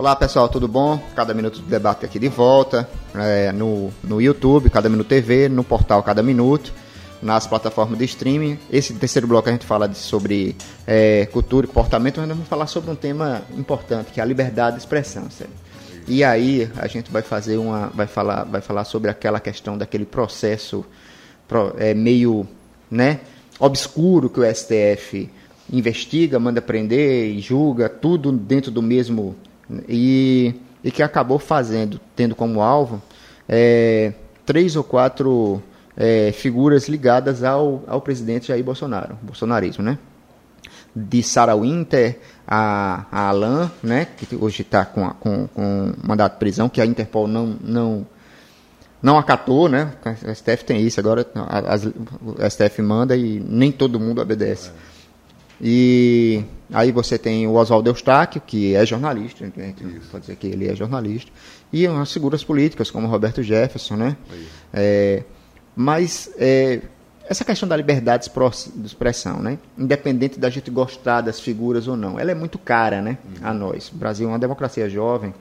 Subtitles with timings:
[0.00, 0.98] Olá pessoal, tudo bom?
[1.14, 5.62] Cada Minuto do Debate aqui de volta, é, no, no YouTube, Cada Minuto TV, no
[5.62, 6.72] portal Cada Minuto,
[7.20, 8.58] nas plataformas de streaming.
[8.72, 12.48] Esse terceiro bloco a gente fala de, sobre é, cultura e comportamento, mas nós vamos
[12.48, 15.30] falar sobre um tema importante, que é a liberdade de expressão.
[15.30, 15.52] Certo?
[16.08, 17.88] E aí a gente vai fazer uma.
[17.88, 20.82] vai falar, vai falar sobre aquela questão daquele processo
[21.76, 22.48] é, meio
[22.90, 23.20] né,
[23.58, 25.28] obscuro que o STF
[25.70, 29.36] investiga, manda prender e julga, tudo dentro do mesmo
[29.88, 33.02] e, e que acabou fazendo, tendo como alvo
[33.48, 34.12] é,
[34.46, 35.62] três ou quatro
[35.96, 39.98] é, figuras ligadas ao, ao presidente Jair Bolsonaro, bolsonarismo, né?
[40.94, 46.38] De Sarah Winter a, a Alain, né, que hoje está com, com, com mandato de
[46.40, 48.06] prisão, que a Interpol não, não,
[49.00, 49.92] não acatou, né?
[50.04, 54.70] A STF tem isso, agora a, a STF manda e nem todo mundo obedece.
[54.70, 54.99] É.
[55.60, 60.46] E aí você tem o Oswaldo Eustáquio, que é jornalista, a gente pode dizer que
[60.46, 61.30] ele é jornalista,
[61.72, 64.16] e umas figuras políticas como Roberto Jefferson, né?
[64.72, 65.22] É,
[65.76, 66.80] mas é,
[67.28, 69.58] essa questão da liberdade de expressão, né?
[69.78, 73.18] Independente da gente gostar das figuras ou não, ela é muito cara, né?
[73.24, 73.48] Uhum.
[73.48, 73.88] A nós.
[73.90, 75.32] O Brasil é uma democracia jovem.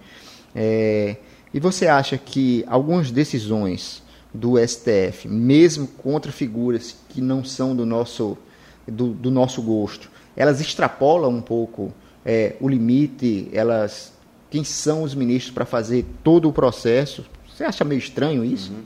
[0.54, 1.16] É,
[1.54, 7.86] e você acha que algumas decisões do STF, mesmo contra figuras que não são do
[7.86, 8.38] nosso
[8.90, 11.94] do, do nosso gosto, elas extrapolam um pouco
[12.26, 14.14] é, o limite, elas
[14.50, 17.26] quem são os ministros para fazer todo o processo.
[17.48, 18.72] Você acha meio estranho isso?
[18.72, 18.84] Uhum.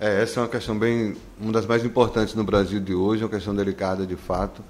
[0.00, 3.30] É, essa é uma questão bem, uma das mais importantes no Brasil de hoje, uma
[3.30, 4.62] questão delicada de fato.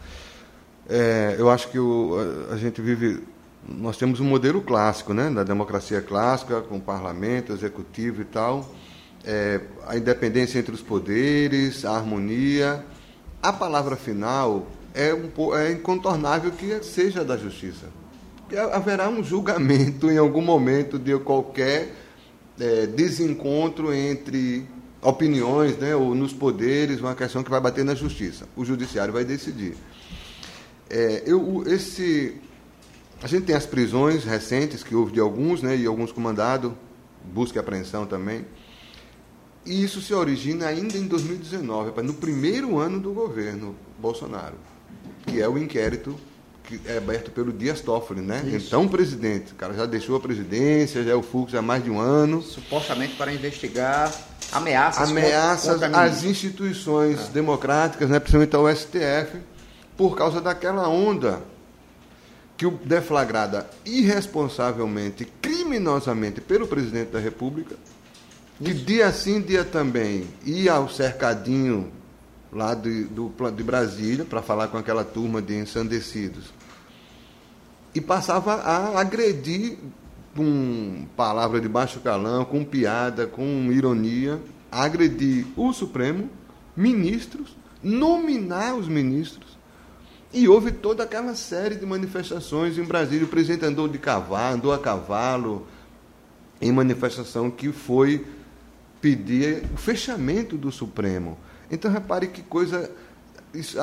[0.89, 2.17] É, eu acho que o,
[2.51, 3.23] a, a, gente vive,
[3.69, 8.75] nós temos um modelo clássico, né, da democracia clássica, com parlamento, executivo e tal,
[9.25, 12.83] é, a independência entre os poderes, a harmonia,
[13.43, 17.87] a palavra final é, um, é incontornável que seja da justiça.
[18.73, 21.95] Haverá um julgamento em algum momento de qualquer
[22.59, 24.67] é, desencontro entre
[25.03, 28.49] opiniões, né, ou nos poderes, uma questão que vai bater na justiça.
[28.57, 29.77] O judiciário vai decidir.
[30.91, 32.37] É, eu, esse,
[33.23, 36.73] a gente tem as prisões recentes que houve de alguns, né, e alguns comandados,
[37.33, 38.45] busca e apreensão também.
[39.65, 44.57] E isso se origina ainda em 2019, no primeiro ano do governo Bolsonaro,
[45.27, 46.19] que é o inquérito
[46.69, 48.43] que é aberto pelo Dias Toffoli, né?
[48.47, 48.67] Isso.
[48.67, 51.91] Então, presidente, o cara já deixou a presidência, já é o fluxo há mais de
[51.91, 52.43] um ano.
[52.43, 54.13] Supostamente para investigar
[54.53, 57.29] ameaças, ameaças às instituições é.
[57.31, 58.21] democráticas, né?
[58.21, 59.39] principalmente ao STF,
[59.97, 61.43] por causa daquela onda
[62.55, 67.77] que o deflagrada irresponsavelmente, criminosamente pelo presidente da República,
[68.59, 71.93] que dia sim, dia também ia ao cercadinho
[72.53, 76.47] lá de, do, de Brasília para falar com aquela turma de ensandecidos
[77.95, 79.79] e passava a agredir
[80.37, 86.31] com palavra de baixo calão, com piada, com ironia, agredir o Supremo,
[86.77, 89.59] ministros, nominar os ministros.
[90.33, 93.25] E houve toda aquela série de manifestações em Brasília.
[93.25, 95.67] O presidente andou de cavalo, andou a cavalo
[96.61, 98.25] em manifestação que foi
[99.01, 101.39] pedir o fechamento do Supremo.
[101.71, 102.91] Então repare que coisa.
[103.55, 103.79] Isso,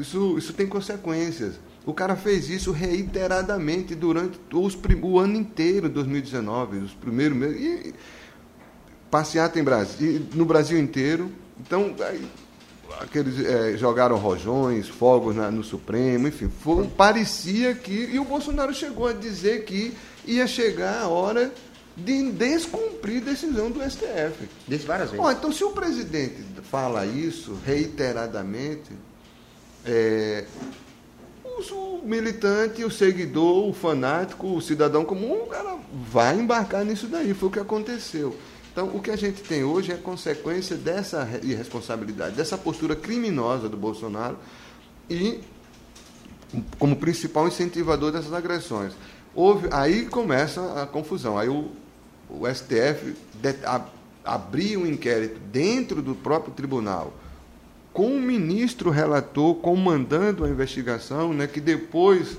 [0.00, 1.58] isso, isso tem consequências.
[1.84, 7.60] O cara fez isso reiteradamente durante os, o ano inteiro de 2019, os primeiros meses.
[7.60, 7.94] E
[9.10, 11.30] passeata em Brasil, no Brasil inteiro.
[11.58, 12.28] Então, aí,
[13.00, 18.10] aqueles é, jogaram rojões, fogos na, no Supremo, enfim, foi, parecia que.
[18.12, 19.94] E o Bolsonaro chegou a dizer que
[20.26, 21.52] ia chegar a hora
[22.04, 24.48] de descumprir decisão do STF.
[24.66, 25.24] Disse várias vezes.
[25.24, 28.90] Oh, então, se o presidente fala isso reiteradamente,
[29.84, 30.44] é,
[31.44, 35.76] o militante, o seguidor, o fanático, o cidadão comum, o cara
[36.10, 37.34] vai embarcar nisso daí.
[37.34, 38.36] Foi o que aconteceu.
[38.72, 43.76] Então, o que a gente tem hoje é consequência dessa irresponsabilidade, dessa postura criminosa do
[43.76, 44.38] Bolsonaro
[45.10, 45.40] e
[46.78, 48.92] como principal incentivador dessas agressões.
[49.34, 51.36] Houve, aí começa a confusão.
[51.36, 51.70] Aí o,
[52.30, 53.84] o STF de, a,
[54.24, 57.12] abriu um inquérito dentro do próprio tribunal,
[57.92, 62.36] com o ministro relator comandando a investigação, né, que depois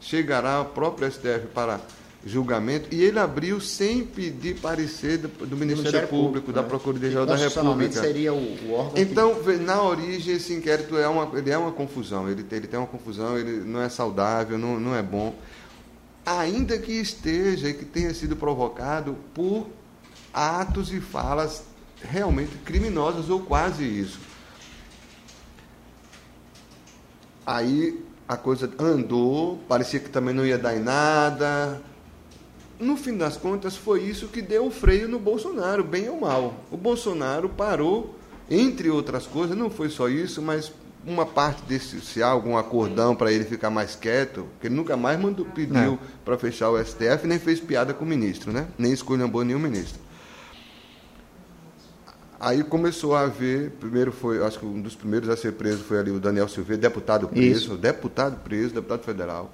[0.00, 1.80] chegará ao próprio STF para
[2.24, 6.68] julgamento, e ele abriu sem pedir parecer do, do Ministério, Ministério, Público, Público da né?
[6.68, 8.00] Procuradoria-Geral da República.
[8.00, 9.56] seria o, o órgão Então, que...
[9.56, 12.86] na origem, esse inquérito é uma, ele é uma confusão, ele tem, ele tem uma
[12.86, 15.34] confusão, ele não é saudável, não, não é bom
[16.24, 19.66] ainda que esteja e que tenha sido provocado por
[20.32, 21.64] atos e falas
[22.00, 24.20] realmente criminosas ou quase isso.
[27.44, 31.82] Aí a coisa andou, parecia que também não ia dar em nada.
[32.78, 36.54] no fim das contas, foi isso que deu o freio no Bolsonaro, bem ou mal.
[36.70, 38.16] O Bolsonaro parou,
[38.50, 40.72] entre outras coisas, não foi só isso, mas
[41.06, 44.96] uma parte desse, se há algum acordão para ele ficar mais quieto, que ele nunca
[44.96, 48.68] mais mandou, pediu para fechar o STF, nem fez piada com o ministro, né?
[48.78, 50.00] nem escolheu nenhum ministro.
[52.38, 56.00] Aí começou a haver, primeiro foi, acho que um dos primeiros a ser preso foi
[56.00, 57.76] ali o Daniel Silveira, deputado preso, Isso.
[57.76, 59.48] deputado preso, deputado federal.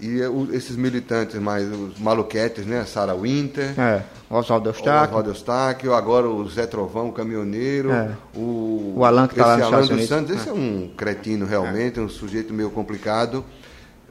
[0.00, 2.84] E o, esses militantes mais, os maluquetes, né?
[2.84, 3.78] Sarah Winter.
[3.78, 5.08] É, Oswaldo Eustáquio.
[5.08, 7.92] Oswaldo Eustáquio, agora o Zé Trovão, o caminhoneiro.
[7.92, 8.10] É.
[8.34, 10.50] O, o Alan que está lá no Alan dos Santos, esse é.
[10.50, 12.02] é um cretino realmente, é.
[12.02, 13.44] um sujeito meio complicado.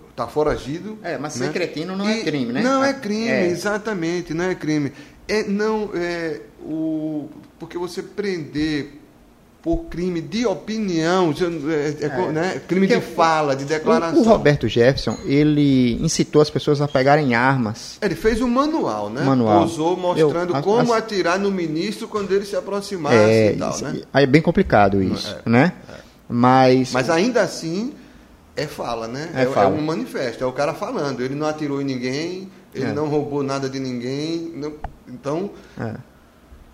[0.09, 0.97] Está foragido.
[1.01, 1.53] É, mas ser né?
[1.53, 2.61] cretino não é e é crime, né?
[2.61, 3.47] Não é crime, é.
[3.47, 4.93] exatamente, não é crime.
[5.27, 9.02] É, não, é, o, porque você prender
[9.63, 11.33] por crime de opinião,
[11.69, 12.61] é, é, é, né?
[12.67, 14.21] crime de fala, de declaração.
[14.21, 17.97] O, Roberto Jefferson, ele incitou as pessoas a pegarem armas.
[18.01, 19.23] Ele fez um manual, né?
[19.23, 19.61] Manual.
[19.61, 24.01] Posou mostrando Eu, como atirar no ministro quando ele se aproximasse é, e tal, né?
[24.13, 25.71] Aí é bem complicado isso, é, né?
[25.89, 25.93] É.
[26.27, 26.91] Mas...
[26.91, 27.93] Mas ainda assim,
[28.57, 29.29] é fala, né?
[29.33, 29.69] É, fala.
[29.69, 31.21] um manifesto, é o cara falando.
[31.21, 34.51] Ele não atirou em ninguém, ele não roubou nada de ninguém.
[34.57, 34.73] Não,
[35.07, 35.51] então,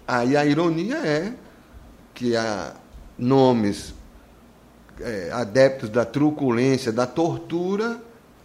[0.07, 1.33] aí a ironia é
[2.19, 2.73] que há
[3.17, 3.93] nomes
[4.99, 7.97] é, adeptos da truculência, da tortura,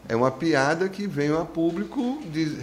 [0.09, 2.57] é uma piada que vem a público de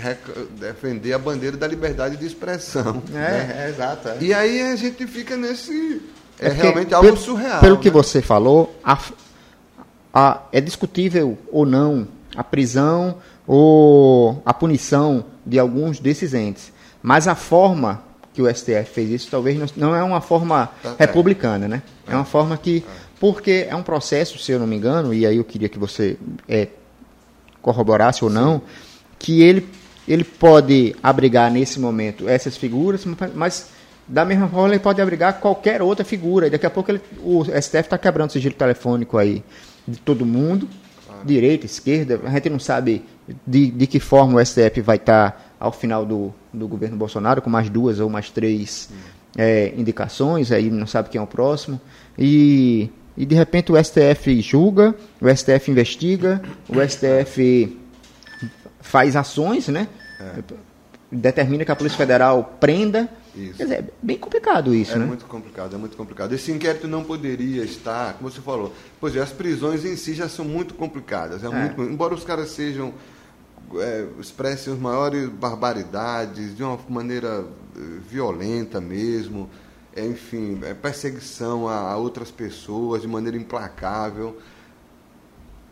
[0.58, 3.04] defender a bandeira da liberdade de expressão.
[3.10, 3.66] É, né?
[3.66, 4.08] é exato.
[4.08, 4.18] É.
[4.22, 6.02] E aí a gente fica nesse.
[6.40, 7.60] É, é realmente algo pelo, surreal.
[7.60, 7.82] Pelo né?
[7.82, 8.98] que você falou, a,
[10.14, 16.72] a, é discutível ou não a prisão ou a punição de alguns desses entes.
[17.04, 18.02] Mas a forma
[18.34, 21.84] que o STF fez isso, talvez não, não é uma forma tá republicana, né?
[22.08, 22.84] É uma forma que,
[23.20, 26.18] porque é um processo, se eu não me engano, e aí eu queria que você
[26.48, 26.68] é,
[27.62, 28.62] corroborasse ou não,
[29.20, 29.68] que ele,
[30.08, 33.06] ele pode abrigar nesse momento essas figuras,
[33.36, 33.70] mas
[34.08, 36.48] da mesma forma ele pode abrigar qualquer outra figura.
[36.48, 39.44] E daqui a pouco ele, o STF está quebrando o sigilo telefônico aí
[39.88, 40.68] de todo mundo,
[41.24, 43.06] direita, esquerda, a gente não sabe
[43.46, 47.42] de, de que forma o STF vai estar tá ao final do, do governo Bolsonaro,
[47.42, 48.90] com mais duas ou mais três
[49.38, 51.80] é, indicações, aí não sabe quem é o próximo.
[52.18, 57.78] E, e de repente o STF julga, o STF investiga, o STF
[58.82, 59.88] faz ações, né?
[60.20, 60.44] É.
[61.12, 63.10] Determina que a Polícia Federal prenda.
[63.36, 63.56] Isso.
[63.56, 65.06] Quer dizer, é bem complicado isso, é né?
[65.06, 66.34] É muito complicado, é muito complicado.
[66.34, 70.28] Esse inquérito não poderia estar, como você falou, pois é, as prisões em si já
[70.28, 71.44] são muito complicadas.
[71.44, 71.50] É, é.
[71.50, 72.94] Muito, embora os caras sejam
[73.80, 77.46] é, expressem as maiores barbaridades de uma maneira
[77.76, 77.80] eh,
[78.10, 79.50] violenta mesmo,
[79.96, 84.38] é, enfim, é perseguição a, a, outras pessoas de maneira implacável.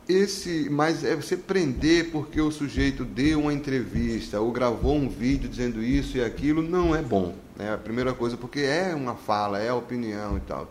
[0.07, 5.47] Esse, mas é você prender porque o sujeito deu uma entrevista ou gravou um vídeo
[5.47, 7.35] dizendo isso e aquilo não é bom.
[7.55, 7.73] Né?
[7.73, 10.67] A primeira coisa, porque é uma fala, é opinião e tal.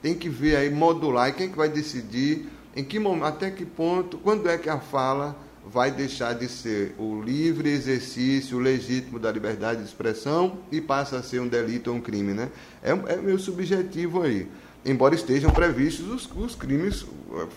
[0.00, 4.18] Tem que ver aí, modular, e quem que vai decidir, em que até que ponto,
[4.18, 5.36] quando é que a fala
[5.68, 11.22] vai deixar de ser o livre exercício legítimo da liberdade de expressão e passa a
[11.22, 12.48] ser um delito ou um crime, né?
[12.82, 14.48] É, é meu subjetivo aí.
[14.84, 17.04] Embora estejam previstos os, os crimes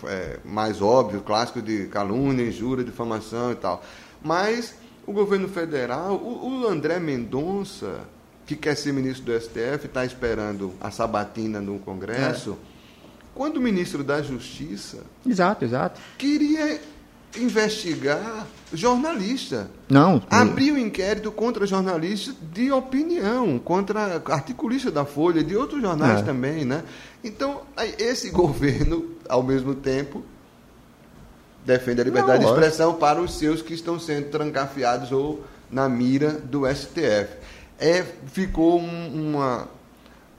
[0.06, 3.84] é, mais óbvios, clássicos de calúnia, injúria, difamação e tal.
[4.24, 4.74] Mas
[5.06, 8.02] o governo federal, o, o André Mendonça,
[8.48, 12.58] que quer ser ministro do STF, está esperando a sabatina no Congresso.
[12.66, 12.80] É.
[13.36, 15.04] Quando o ministro da Justiça.
[15.26, 16.02] Exato, exato.
[16.18, 16.82] Queria
[17.38, 19.70] investigar jornalista.
[19.90, 20.22] Não.
[20.30, 26.24] Abrir um inquérito contra jornalistas de opinião, contra articulista da Folha, de outros jornais é.
[26.24, 26.84] também, né?
[27.24, 27.62] Então,
[27.98, 30.24] esse governo, ao mesmo tempo,
[31.66, 35.88] defende a liberdade Não, de expressão para os seus que estão sendo trancafiados ou na
[35.88, 37.30] mira do STF.
[37.80, 39.68] É, ficou um, uma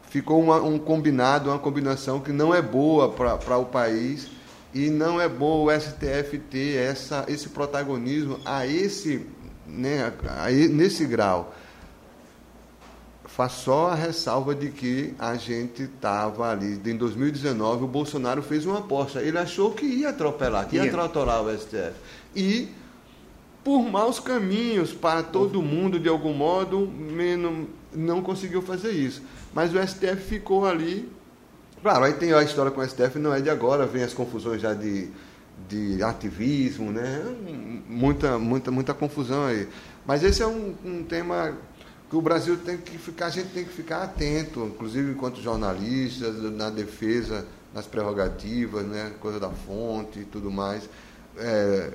[0.09, 4.29] ficou uma, um combinado, uma combinação que não é boa para o país
[4.73, 9.27] e não é bom o STF ter essa, esse protagonismo a esse,
[9.67, 11.55] né, a, nesse grau.
[13.25, 18.67] Faz só a ressalva de que a gente estava ali, em 2019, o Bolsonaro fez
[18.67, 19.21] uma aposta.
[19.21, 21.95] Ele achou que ia atropelar, que ia atropelar o STF.
[22.35, 22.69] E,
[23.65, 26.93] por maus caminhos para todo mundo, de algum modo,
[27.93, 29.23] não conseguiu fazer isso.
[29.55, 31.11] Mas o STF ficou ali
[31.83, 34.61] Claro, aí tem a história com o STF, não é de agora, vem as confusões
[34.61, 35.09] já de,
[35.67, 37.23] de ativismo, né?
[37.89, 39.67] Muita, muita, muita confusão aí.
[40.07, 41.57] Mas esse é um, um tema
[42.11, 46.43] que o Brasil tem que ficar, a gente tem que ficar atento, inclusive enquanto jornalistas,
[46.53, 49.13] na defesa das prerrogativas, né?
[49.21, 50.89] coisa da fonte e tudo mais.
[51.39, 51.93] É,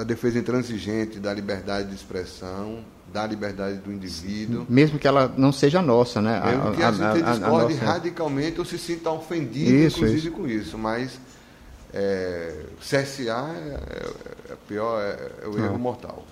[0.00, 4.66] a defesa intransigente da liberdade de expressão, da liberdade do indivíduo.
[4.68, 6.40] Mesmo que ela não seja noxa, né?
[6.44, 10.30] Mesmo que a, a, gente a, discorde radicalmente ou se sinta ofendido, isso, inclusive, isso.
[10.32, 10.78] com isso.
[10.78, 11.20] Mas
[11.92, 16.24] é, CSA é, é, é pior, é, é o erro mortal.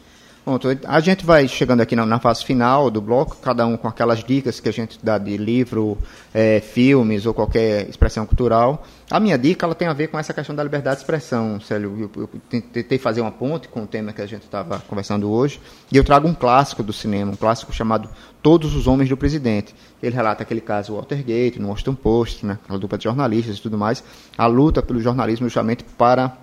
[0.43, 3.87] Pronto, a gente vai chegando aqui na, na, fase final do bloco, cada um com
[3.87, 5.99] aquelas dicas que a gente dá de livro,
[6.33, 8.83] é, filmes ou qualquer expressão cultural.
[9.11, 12.11] A minha dica ela tem a ver com essa questão da liberdade de expressão, Célio.
[12.17, 15.61] Eu, eu tentei fazer uma ponte com o tema que a gente estava conversando hoje,
[15.93, 18.09] e eu trago um clássico do cinema, um clássico chamado
[18.43, 19.75] Todos os Homens do Presidente.
[20.03, 23.77] Ele relata aquele caso Watergate, no Washington Post, né, aquela dupla de jornalistas e tudo
[23.77, 24.03] mais,
[24.39, 26.35] a luta pelo jornalismo justamente para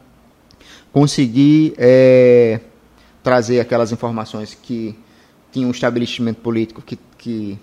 [0.94, 1.74] conseguir...
[1.80, 2.60] É,
[3.28, 4.98] trazer aquelas informações que
[5.52, 7.60] tinham um estabelecimento político que, que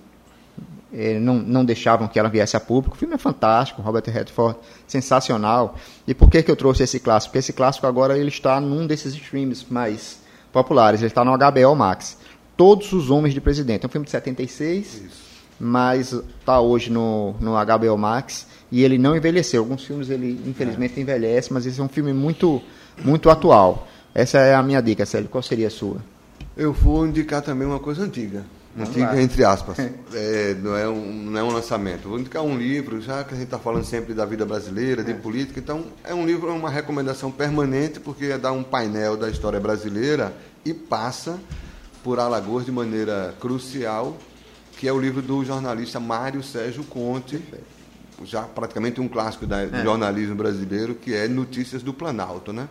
[0.93, 2.95] eh, não, não deixavam que ela viesse a público.
[2.95, 5.75] O filme é fantástico, Robert Redford, sensacional.
[6.07, 7.31] E por que, que eu trouxe esse clássico?
[7.31, 10.19] Porque esse clássico agora ele está num desses streams mais
[10.53, 12.19] populares, ele está no HBO Max.
[12.59, 13.85] Todos os Homens de Presidente.
[13.85, 15.09] É um filme de 76, Isso.
[15.59, 19.63] mas está hoje no, no HBO Max e ele não envelheceu.
[19.63, 21.01] Alguns filmes ele infelizmente é.
[21.01, 22.61] envelhece, mas esse é um filme muito,
[23.03, 23.89] muito atual.
[24.15, 25.29] Essa é a minha dica, Célio.
[25.29, 25.97] Qual seria a sua?
[26.57, 28.45] Eu vou indicar também uma coisa antiga.
[28.79, 29.77] Antiga, entre aspas.
[30.17, 32.09] É, não, é um, não é um lançamento.
[32.09, 35.11] Vou indicar um livro, já que a gente está falando sempre da vida brasileira, de
[35.11, 35.15] é.
[35.15, 35.59] política.
[35.59, 39.59] Então, é um livro, é uma recomendação permanente, porque é dar um painel da história
[39.59, 40.33] brasileira
[40.65, 41.41] e passa
[42.05, 44.17] por Alagoas de maneira crucial,
[44.79, 47.43] que é o livro do jornalista Mário Sérgio Conte,
[48.23, 49.83] já praticamente um clássico do é.
[49.83, 52.69] jornalismo brasileiro, que é Notícias do Planalto, né?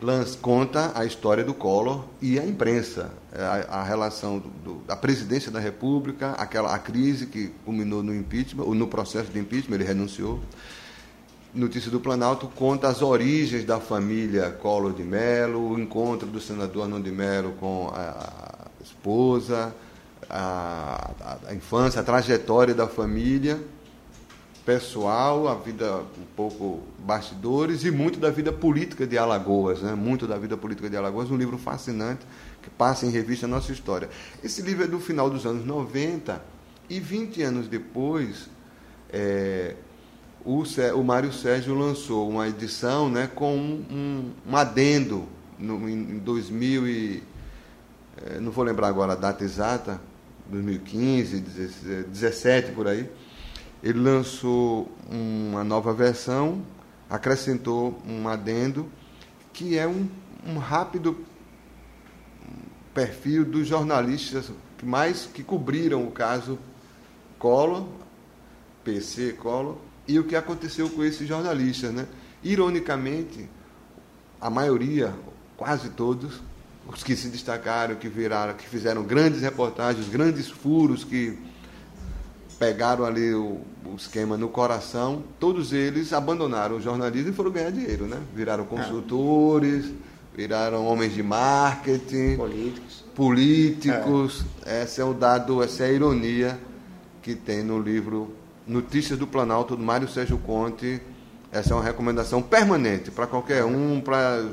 [0.00, 4.74] Lance conta a história do Collor e a imprensa, é, a, a relação do, do,
[4.86, 9.38] da presidência da República, aquela a crise que culminou no impeachment, ou no processo de
[9.38, 10.40] impeachment, ele renunciou.
[11.54, 16.82] Notícia do Planalto conta as origens da família Collor de Mello, o encontro do senador
[16.82, 19.74] Arnaldo de Mello com a, a esposa,
[20.28, 23.58] a, a, a infância, a trajetória da família
[24.66, 29.94] pessoal, a vida um pouco bastidores e muito da vida política de Alagoas, né?
[29.94, 32.26] Muito da vida política de Alagoas, um livro fascinante
[32.60, 34.10] que passa em revista a nossa história.
[34.42, 36.42] Esse livro é do final dos anos 90
[36.90, 38.48] e 20 anos depois,
[39.12, 39.76] é,
[40.44, 40.64] o,
[40.96, 47.22] o Mário Sérgio lançou uma edição né, com um, um, adendo no, em 2000 e,
[48.16, 50.00] é, não vou lembrar agora a data exata,
[50.48, 51.40] 2015,
[52.08, 53.08] 17 por aí,
[53.82, 56.62] ele lançou uma nova versão,
[57.08, 58.90] acrescentou um adendo,
[59.52, 60.08] que é um,
[60.46, 61.24] um rápido
[62.92, 66.58] perfil dos jornalistas que mais que cobriram o caso
[67.38, 67.86] Collor,
[68.84, 69.76] PC Collor,
[70.08, 71.92] e o que aconteceu com esses jornalistas.
[71.92, 72.06] Né?
[72.42, 73.48] Ironicamente,
[74.40, 75.14] a maioria,
[75.56, 76.40] quase todos,
[76.86, 81.38] os que se destacaram, que viraram, que fizeram grandes reportagens, grandes furos, que
[82.58, 87.70] pegaram ali o, o, esquema no coração, todos eles abandonaram o jornalismo e foram ganhar
[87.70, 88.20] dinheiro, né?
[88.34, 88.66] Viraram é.
[88.66, 89.92] consultores,
[90.34, 93.04] viraram homens de marketing, políticos.
[93.14, 94.44] Políticos.
[94.64, 94.82] É.
[94.82, 96.58] Esse é o dado, essa é a ironia
[97.22, 98.32] que tem no livro
[98.66, 101.00] Notícias do Planalto, do Mário Sérgio Conte.
[101.52, 104.44] Essa é uma recomendação permanente para qualquer um, para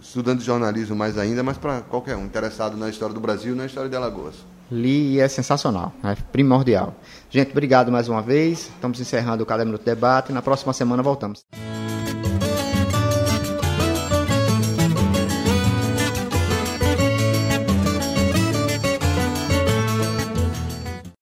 [0.00, 3.56] estudante de jornalismo mais ainda, mas para qualquer um interessado na história do Brasil e
[3.56, 6.94] na história de Alagoas li e é sensacional, é primordial.
[7.30, 8.70] Gente, obrigado mais uma vez.
[8.74, 10.32] Estamos encerrando o Cada Minuto Debate.
[10.32, 11.44] Na próxima semana voltamos.